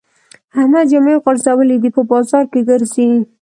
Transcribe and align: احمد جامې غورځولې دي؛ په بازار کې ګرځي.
احمد 0.59 0.85
جامې 0.91 1.13
غورځولې 1.23 1.77
دي؛ 1.83 1.89
په 1.95 2.01
بازار 2.11 2.43
کې 2.51 2.61
ګرځي. 2.69 3.09